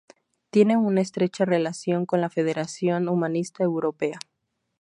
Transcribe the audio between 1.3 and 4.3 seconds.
relación con la Federación Humanista Europea.